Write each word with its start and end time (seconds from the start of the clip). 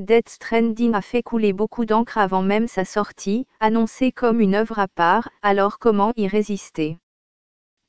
Death 0.00 0.30
Stranding 0.30 0.94
a 0.94 1.02
fait 1.02 1.22
couler 1.22 1.52
beaucoup 1.52 1.84
d'encre 1.84 2.16
avant 2.16 2.40
même 2.40 2.68
sa 2.68 2.86
sortie, 2.86 3.46
annoncée 3.60 4.12
comme 4.12 4.40
une 4.40 4.54
œuvre 4.54 4.78
à 4.78 4.88
part, 4.88 5.28
alors 5.42 5.78
comment 5.78 6.14
y 6.16 6.26
résister? 6.26 6.96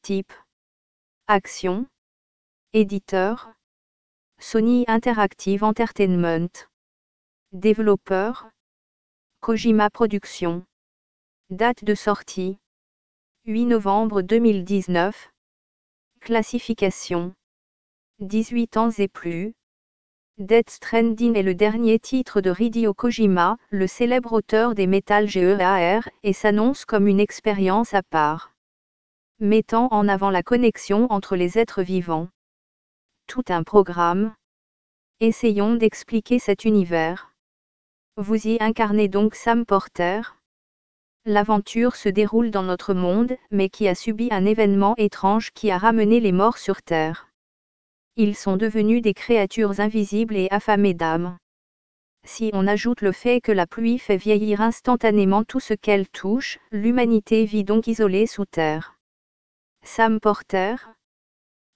Type. 0.02 0.34
Action. 1.28 1.86
Éditeur. 2.74 3.54
Sony 4.40 4.84
Interactive 4.90 5.64
Entertainment. 5.64 6.50
Développeur. 7.54 8.50
Kojima 9.40 9.90
Productions. 9.90 10.66
Date 11.50 11.86
de 11.86 11.96
sortie. 11.96 12.58
8 13.46 13.68
novembre 13.68 14.22
2019 14.22 15.32
Classification. 16.20 17.34
18 18.20 18.76
ans 18.76 18.92
et 18.98 19.08
plus 19.08 19.54
Death 20.38 20.72
Stranding 20.72 21.36
est 21.36 21.44
le 21.44 21.54
dernier 21.54 22.00
titre 22.00 22.42
de 22.42 22.52
Hideo 22.58 22.96
Kojima, 22.96 23.58
le 23.70 23.86
célèbre 23.86 24.34
auteur 24.34 24.74
des 24.74 24.88
Metal 24.88 25.28
Gear, 25.28 26.10
et 26.24 26.34
s'annonce 26.34 26.84
comme 26.84 27.08
une 27.08 27.20
expérience 27.20 27.94
à 27.94 28.02
part. 28.02 28.52
Mettant 29.40 29.88
en 29.92 30.08
avant 30.08 30.32
la 30.32 30.42
connexion 30.42 31.06
entre 31.12 31.36
les 31.36 31.60
êtres 31.60 31.84
vivants. 31.84 32.28
Tout 33.28 33.44
un 33.50 33.64
programme. 33.64 34.34
Essayons 35.20 35.76
d'expliquer 35.76 36.40
cet 36.40 36.66
univers. 36.66 37.34
Vous 38.18 38.48
y 38.48 38.58
incarnez 38.62 39.10
donc 39.10 39.36
Sam 39.36 39.66
Porter. 39.66 40.22
L'aventure 41.26 41.96
se 41.96 42.10
déroule 42.10 42.52
dans 42.52 42.64
notre 42.64 42.96
monde, 42.96 43.38
mais 43.52 43.70
qui 43.70 43.88
a 43.88 43.94
subi 43.94 44.30
un 44.32 44.46
événement 44.46 44.96
étrange 44.98 45.52
qui 45.52 45.70
a 45.70 45.78
ramené 45.78 46.20
les 46.20 46.32
morts 46.32 46.58
sur 46.58 46.82
Terre. 46.82 47.31
Ils 48.18 48.36
sont 48.36 48.58
devenus 48.58 49.02
des 49.02 49.14
créatures 49.14 49.80
invisibles 49.80 50.36
et 50.36 50.50
affamées 50.52 50.94
d'âme. 50.94 51.38
Si 52.24 52.52
on 52.54 52.68
ajoute 52.68 53.02
le 53.02 53.14
fait 53.14 53.42
que 53.42 53.52
la 53.52 53.66
pluie 53.66 53.98
fait 53.98 54.18
vieillir 54.18 54.62
instantanément 54.62 55.44
tout 55.44 55.60
ce 55.60 55.74
qu'elle 55.74 56.08
touche, 56.10 56.60
l'humanité 56.72 57.46
vit 57.46 57.64
donc 57.64 57.88
isolée 57.88 58.28
sous 58.28 58.46
terre. 58.46 58.96
Sam 59.84 60.20
Porter 60.20 60.76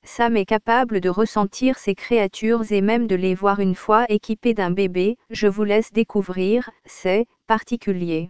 Sam 0.03 0.38
est 0.38 0.45
capable 0.45 1.00
de 1.00 1.09
ressentir 1.09 1.80
ces 1.80 1.95
créatures 1.95 2.72
et 2.72 2.81
même 2.81 3.08
de 3.08 3.16
les 3.16 3.33
voir 3.33 3.59
une 3.59 3.73
fois 3.73 4.05
équipées 4.09 4.53
d'un 4.53 4.70
bébé, 4.70 5.17
je 5.31 5.47
vous 5.47 5.64
laisse 5.64 5.92
découvrir, 5.94 6.70
c'est 6.86 7.25
particulier. 7.47 8.30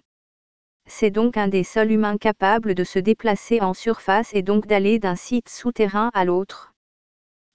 C'est 0.88 1.12
donc 1.12 1.36
un 1.36 1.50
des 1.50 1.64
seuls 1.64 1.92
humains 1.92 2.18
capables 2.18 2.76
de 2.76 2.84
se 2.84 3.00
déplacer 3.00 3.60
en 3.60 3.74
surface 3.74 4.34
et 4.34 4.44
donc 4.44 4.68
d'aller 4.68 5.00
d'un 5.00 5.16
site 5.16 5.50
souterrain 5.50 6.12
à 6.14 6.24
l'autre. 6.24 6.75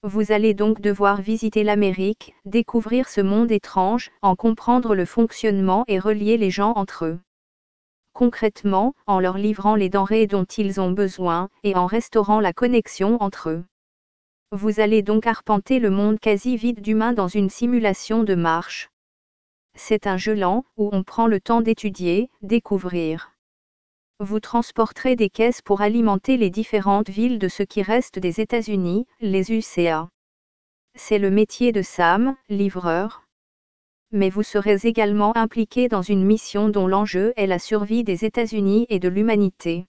Vous 0.03 0.31
allez 0.31 0.55
donc 0.55 0.81
devoir 0.81 1.21
visiter 1.21 1.63
l'Amérique, 1.63 2.33
découvrir 2.45 3.07
ce 3.07 3.21
monde 3.21 3.51
étrange, 3.51 4.09
en 4.23 4.35
comprendre 4.35 4.95
le 4.95 5.05
fonctionnement 5.05 5.85
et 5.87 5.99
relier 5.99 6.37
les 6.37 6.49
gens 6.49 6.73
entre 6.75 7.05
eux. 7.05 7.19
Concrètement, 8.13 8.95
en 9.05 9.19
leur 9.19 9.37
livrant 9.37 9.75
les 9.75 9.89
denrées 9.89 10.25
dont 10.25 10.43
ils 10.43 10.81
ont 10.81 10.89
besoin, 10.89 11.49
et 11.63 11.75
en 11.75 11.85
restaurant 11.85 12.39
la 12.39 12.51
connexion 12.51 13.21
entre 13.21 13.51
eux. 13.51 13.63
Vous 14.51 14.79
allez 14.79 15.03
donc 15.03 15.27
arpenter 15.27 15.77
le 15.77 15.91
monde 15.91 16.19
quasi 16.19 16.57
vide 16.57 16.81
d'humains 16.81 17.13
dans 17.13 17.27
une 17.27 17.51
simulation 17.51 18.23
de 18.23 18.33
marche. 18.33 18.89
C'est 19.75 20.07
un 20.07 20.17
jeu 20.17 20.33
lent, 20.33 20.65
où 20.77 20.89
on 20.91 21.03
prend 21.03 21.27
le 21.27 21.39
temps 21.39 21.61
d'étudier, 21.61 22.31
découvrir 22.41 23.31
vous 24.21 24.39
transporterez 24.39 25.15
des 25.15 25.31
caisses 25.31 25.63
pour 25.63 25.81
alimenter 25.81 26.37
les 26.37 26.51
différentes 26.51 27.09
villes 27.09 27.39
de 27.39 27.47
ce 27.47 27.63
qui 27.63 27.81
reste 27.81 28.19
des 28.19 28.39
États-Unis, 28.39 29.07
les 29.19 29.51
UCA. 29.51 30.09
C'est 30.95 31.17
le 31.17 31.31
métier 31.31 31.71
de 31.71 31.81
Sam, 31.81 32.35
livreur. 32.47 33.23
Mais 34.11 34.29
vous 34.29 34.43
serez 34.43 34.77
également 34.83 35.35
impliqué 35.35 35.87
dans 35.87 36.03
une 36.03 36.23
mission 36.23 36.69
dont 36.69 36.85
l'enjeu 36.85 37.33
est 37.35 37.47
la 37.47 37.57
survie 37.57 38.03
des 38.03 38.23
États-Unis 38.23 38.85
et 38.89 38.99
de 38.99 39.07
l'humanité. 39.09 39.87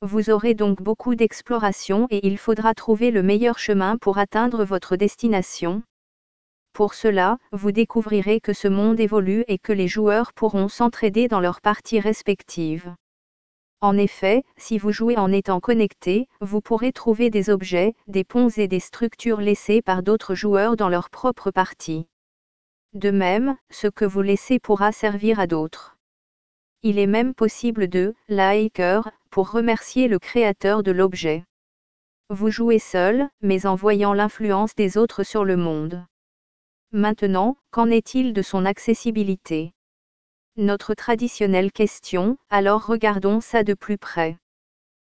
Vous 0.00 0.30
aurez 0.30 0.54
donc 0.54 0.80
beaucoup 0.80 1.14
d'exploration 1.14 2.06
et 2.10 2.26
il 2.26 2.38
faudra 2.38 2.72
trouver 2.72 3.10
le 3.10 3.22
meilleur 3.22 3.58
chemin 3.58 3.98
pour 3.98 4.16
atteindre 4.16 4.64
votre 4.64 4.96
destination. 4.96 5.82
Pour 6.72 6.94
cela, 6.94 7.36
vous 7.52 7.70
découvrirez 7.70 8.40
que 8.40 8.54
ce 8.54 8.68
monde 8.68 8.98
évolue 8.98 9.44
et 9.46 9.58
que 9.58 9.74
les 9.74 9.88
joueurs 9.88 10.32
pourront 10.32 10.68
s'entraider 10.68 11.28
dans 11.28 11.40
leurs 11.40 11.60
parties 11.60 12.00
respectives. 12.00 12.94
En 13.82 13.98
effet, 13.98 14.44
si 14.56 14.78
vous 14.78 14.92
jouez 14.92 15.16
en 15.16 15.32
étant 15.32 15.58
connecté, 15.58 16.28
vous 16.40 16.60
pourrez 16.60 16.92
trouver 16.92 17.30
des 17.30 17.50
objets, 17.50 17.96
des 18.06 18.22
ponts 18.22 18.48
et 18.48 18.68
des 18.68 18.78
structures 18.78 19.40
laissés 19.40 19.82
par 19.82 20.04
d'autres 20.04 20.36
joueurs 20.36 20.76
dans 20.76 20.88
leur 20.88 21.10
propre 21.10 21.50
partie. 21.50 22.06
De 22.94 23.10
même, 23.10 23.56
ce 23.70 23.88
que 23.88 24.04
vous 24.04 24.22
laissez 24.22 24.60
pourra 24.60 24.92
servir 24.92 25.40
à 25.40 25.48
d'autres. 25.48 25.96
Il 26.82 27.00
est 27.00 27.08
même 27.08 27.34
possible 27.34 27.88
de 27.88 28.14
liker 28.28 29.00
pour 29.30 29.50
remercier 29.50 30.06
le 30.06 30.20
créateur 30.20 30.84
de 30.84 30.92
l'objet. 30.92 31.42
Vous 32.30 32.52
jouez 32.52 32.78
seul, 32.78 33.28
mais 33.40 33.66
en 33.66 33.74
voyant 33.74 34.14
l'influence 34.14 34.76
des 34.76 34.96
autres 34.96 35.24
sur 35.24 35.44
le 35.44 35.56
monde. 35.56 36.06
Maintenant, 36.92 37.56
qu'en 37.72 37.90
est-il 37.90 38.32
de 38.32 38.42
son 38.42 38.64
accessibilité? 38.64 39.72
Notre 40.56 40.94
traditionnelle 40.94 41.72
question, 41.72 42.36
alors 42.50 42.84
regardons 42.84 43.40
ça 43.40 43.64
de 43.64 43.72
plus 43.72 43.96
près. 43.96 44.36